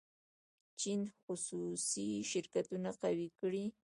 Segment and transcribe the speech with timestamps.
[0.79, 3.65] چین خصوصي شرکتونه قوي کړي.